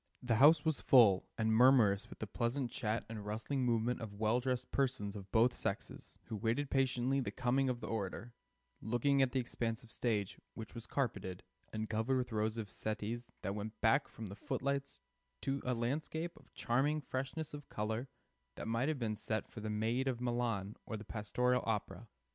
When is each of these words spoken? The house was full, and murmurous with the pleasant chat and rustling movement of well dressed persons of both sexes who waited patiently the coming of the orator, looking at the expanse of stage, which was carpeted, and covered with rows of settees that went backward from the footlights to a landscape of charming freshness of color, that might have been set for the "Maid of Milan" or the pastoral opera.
The 0.23 0.37
house 0.37 0.65
was 0.65 0.81
full, 0.81 1.27
and 1.37 1.53
murmurous 1.53 2.09
with 2.09 2.17
the 2.17 2.25
pleasant 2.25 2.71
chat 2.71 3.05
and 3.07 3.23
rustling 3.23 3.63
movement 3.63 4.01
of 4.01 4.15
well 4.19 4.39
dressed 4.39 4.71
persons 4.71 5.15
of 5.15 5.31
both 5.31 5.53
sexes 5.53 6.17
who 6.23 6.35
waited 6.37 6.71
patiently 6.71 7.19
the 7.19 7.29
coming 7.29 7.69
of 7.69 7.81
the 7.81 7.87
orator, 7.87 8.33
looking 8.81 9.21
at 9.21 9.31
the 9.31 9.39
expanse 9.39 9.83
of 9.83 9.91
stage, 9.91 10.39
which 10.55 10.73
was 10.73 10.87
carpeted, 10.87 11.43
and 11.71 11.87
covered 11.87 12.17
with 12.17 12.31
rows 12.31 12.57
of 12.57 12.71
settees 12.71 13.29
that 13.43 13.53
went 13.53 13.79
backward 13.79 14.11
from 14.11 14.25
the 14.25 14.35
footlights 14.35 14.99
to 15.41 15.61
a 15.63 15.75
landscape 15.75 16.35
of 16.35 16.51
charming 16.55 16.99
freshness 17.01 17.53
of 17.53 17.69
color, 17.69 18.07
that 18.55 18.67
might 18.67 18.87
have 18.89 18.97
been 18.97 19.15
set 19.15 19.47
for 19.47 19.59
the 19.59 19.69
"Maid 19.69 20.07
of 20.07 20.19
Milan" 20.19 20.75
or 20.83 20.97
the 20.97 21.05
pastoral 21.05 21.61
opera. 21.67 22.07